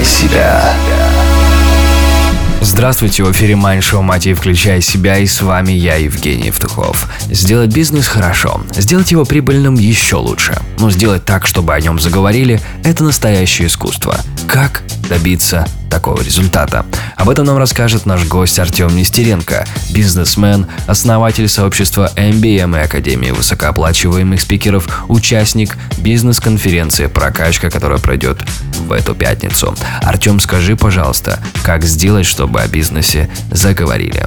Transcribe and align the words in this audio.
«Включай 0.00 0.04
себя». 0.04 0.74
Здравствуйте, 2.62 3.22
в 3.24 3.32
эфире 3.32 3.54
Show 3.54 4.02
Мати 4.02 4.32
«Включай 4.34 4.80
себя» 4.80 5.18
и 5.18 5.26
с 5.26 5.42
вами 5.42 5.72
я, 5.72 5.96
Евгений 5.96 6.46
Евтухов. 6.46 7.08
Сделать 7.30 7.74
бизнес 7.74 8.06
хорошо, 8.06 8.62
сделать 8.72 9.10
его 9.10 9.24
прибыльным 9.24 9.74
еще 9.74 10.16
лучше. 10.16 10.58
Но 10.78 10.90
сделать 10.90 11.24
так, 11.24 11.46
чтобы 11.46 11.74
о 11.74 11.80
нем 11.80 11.98
заговорили– 11.98 12.60
это 12.84 13.04
настоящее 13.04 13.68
искусство. 13.68 14.16
Как 14.46 14.82
добиться 15.08 15.66
такого 15.90 16.22
результата. 16.22 16.86
Об 17.16 17.28
этом 17.28 17.44
нам 17.44 17.58
расскажет 17.58 18.06
наш 18.06 18.24
гость 18.24 18.58
Артем 18.58 18.94
Нестеренко, 18.96 19.66
бизнесмен, 19.92 20.66
основатель 20.86 21.48
сообщества 21.48 22.12
MBM 22.14 22.78
и 22.78 22.84
Академии 22.84 23.32
высокооплачиваемых 23.32 24.40
спикеров, 24.40 25.04
участник 25.08 25.76
бизнес-конференции 25.98 27.06
«Прокачка», 27.06 27.70
которая 27.70 27.98
пройдет 27.98 28.38
в 28.80 28.92
эту 28.92 29.14
пятницу. 29.14 29.74
Артем, 30.02 30.40
скажи, 30.40 30.76
пожалуйста, 30.76 31.38
как 31.62 31.84
сделать, 31.84 32.26
чтобы 32.26 32.60
о 32.60 32.68
бизнесе 32.68 33.30
заговорили? 33.50 34.26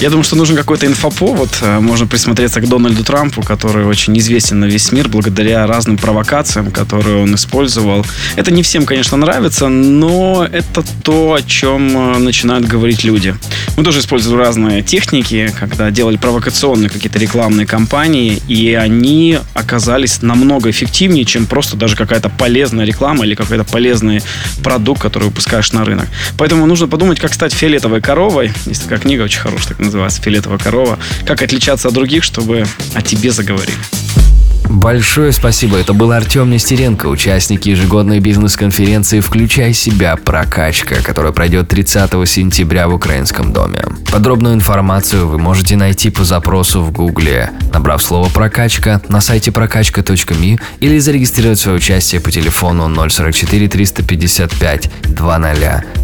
Я 0.00 0.08
думаю, 0.08 0.24
что 0.24 0.34
нужен 0.34 0.56
какой-то 0.56 0.86
инфоповод. 0.86 1.58
Э, 1.60 1.78
можно 1.78 2.06
присмотреться 2.06 2.62
к 2.62 2.68
Дональду 2.68 3.04
Трампу, 3.04 3.42
который 3.42 3.84
очень 3.84 4.16
известен 4.18 4.58
на 4.58 4.64
весь 4.64 4.92
мир 4.92 5.08
благодаря 5.08 5.66
разным 5.66 5.98
провокациям, 5.98 6.70
которые 6.70 7.22
он 7.22 7.34
использовал. 7.34 8.06
Это 8.34 8.50
не 8.50 8.62
всем, 8.62 8.86
конечно, 8.86 9.18
нравится, 9.18 9.68
но 9.68 10.48
это 10.50 10.82
то, 11.02 11.34
о 11.34 11.42
чем 11.42 12.14
э, 12.14 12.18
начинают 12.18 12.66
говорить 12.66 13.04
люди. 13.04 13.34
Мы 13.76 13.84
тоже 13.84 14.00
использовали 14.00 14.40
разные 14.40 14.82
техники, 14.82 15.52
когда 15.60 15.90
делали 15.90 16.16
провокационные 16.16 16.88
какие-то 16.88 17.18
рекламные 17.18 17.66
кампании, 17.66 18.40
и 18.48 18.72
они 18.72 19.38
оказались 19.52 20.22
намного 20.22 20.70
эффективнее, 20.70 21.26
чем 21.26 21.44
просто 21.44 21.76
даже 21.76 21.94
какая-то 21.94 22.30
полезная 22.30 22.86
реклама 22.86 23.26
или 23.26 23.34
какой-то 23.34 23.64
полезный 23.64 24.22
продукт, 24.64 25.02
который 25.02 25.24
выпускаешь 25.24 25.72
на 25.72 25.84
рынок. 25.84 26.08
Поэтому 26.38 26.64
нужно 26.64 26.88
подумать, 26.88 27.20
как 27.20 27.34
стать 27.34 27.52
фиолетовой 27.52 28.00
коровой. 28.00 28.50
Есть 28.64 28.84
такая 28.84 28.98
книга 28.98 29.24
очень 29.24 29.40
хорошая, 29.40 29.74
так 29.76 29.89
называется 29.90 30.22
«Фиолетовая 30.22 30.58
корова». 30.58 30.98
Как 31.26 31.42
отличаться 31.42 31.88
от 31.88 31.94
других, 31.94 32.22
чтобы 32.22 32.64
о 32.94 33.02
тебе 33.02 33.30
заговорили. 33.30 33.74
Большое 34.70 35.32
спасибо. 35.32 35.78
Это 35.78 35.92
был 35.94 36.12
Артем 36.12 36.48
Нестеренко, 36.48 37.06
участник 37.06 37.66
ежегодной 37.66 38.20
бизнес-конференции 38.20 39.18
«Включай 39.18 39.72
себя. 39.72 40.14
Прокачка», 40.14 41.02
которая 41.02 41.32
пройдет 41.32 41.66
30 41.66 42.12
сентября 42.28 42.86
в 42.86 42.94
Украинском 42.94 43.52
доме. 43.52 43.84
Подробную 44.12 44.54
информацию 44.54 45.26
вы 45.26 45.38
можете 45.38 45.74
найти 45.74 46.10
по 46.10 46.22
запросу 46.22 46.82
в 46.82 46.92
Гугле, 46.92 47.50
набрав 47.72 48.00
слово 48.00 48.28
«прокачка» 48.28 49.02
на 49.08 49.20
сайте 49.20 49.50
прокачка.ми 49.50 50.60
или 50.78 50.98
зарегистрировать 51.00 51.58
свое 51.58 51.78
участие 51.78 52.20
по 52.20 52.30
телефону 52.30 52.88
044 53.08 53.66
355 53.68 54.90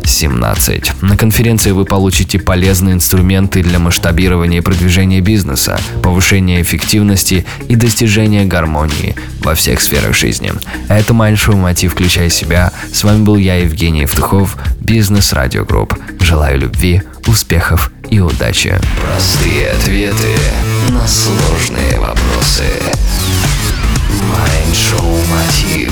2017. 0.06 1.02
На 1.02 1.16
конференции 1.16 1.72
вы 1.72 1.84
получите 1.84 2.38
полезные 2.38 2.94
инструменты 2.94 3.62
для 3.62 3.78
масштабирования 3.78 4.58
и 4.58 4.62
продвижения 4.62 5.20
бизнеса, 5.20 5.78
повышения 6.02 6.62
эффективности 6.62 7.44
и 7.68 7.74
достижения 7.74 8.44
гармонии 8.44 9.16
во 9.40 9.54
всех 9.54 9.80
сферах 9.80 10.14
жизни. 10.14 10.52
Это 10.88 11.12
Майндшоу 11.12 11.56
Мотив 11.56 11.92
«Включай 11.92 12.30
себя». 12.30 12.72
С 12.92 13.02
вами 13.04 13.24
был 13.24 13.36
я, 13.36 13.56
Евгений 13.56 14.02
Евтухов, 14.02 14.56
Бизнес 14.80 15.32
Радио 15.32 15.64
Групп. 15.64 15.94
Желаю 16.20 16.60
любви, 16.60 17.02
успехов 17.26 17.90
и 18.08 18.20
удачи. 18.20 18.78
Простые 19.02 19.70
ответы 19.70 20.36
на 20.90 21.06
сложные 21.06 21.98
вопросы. 21.98 22.64
Майндшоу 24.22 25.18
Мотив. 25.26 25.85